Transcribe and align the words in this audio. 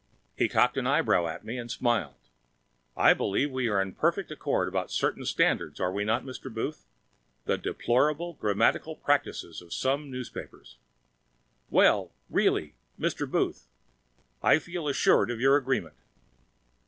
He 0.35 0.49
cocked 0.49 0.77
an 0.77 0.87
eyebrow 0.87 1.27
at 1.27 1.45
me 1.45 1.59
and 1.59 1.69
smiled. 1.69 2.15
"I 2.97 3.13
believe 3.13 3.51
we 3.51 3.67
are 3.69 3.79
in 3.79 3.93
perfect 3.93 4.31
accord 4.31 4.67
about 4.67 4.89
certain 4.89 5.25
standards, 5.25 5.79
are 5.79 5.91
we 5.91 6.03
not, 6.03 6.23
Mr. 6.23 6.51
Booth? 6.51 6.87
The 7.45 7.59
deplorable 7.59 8.33
grammatical 8.33 8.95
practices 8.95 9.61
of 9.61 9.71
some 9.71 10.09
newspapers! 10.09 10.77
Well, 11.69 12.11
really, 12.31 12.73
Mr. 12.99 13.29
Booth! 13.29 13.67
I 14.41 14.57
feel 14.57 14.87
assured 14.87 15.29
of 15.29 15.39
your 15.39 15.55
agreement!" 15.55 15.93